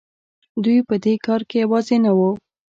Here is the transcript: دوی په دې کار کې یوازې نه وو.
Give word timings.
دوی 0.63 0.79
په 0.87 0.95
دې 1.03 1.13
کار 1.25 1.41
کې 1.49 1.57
یوازې 1.63 1.97
نه 2.05 2.11
وو. 2.17 2.31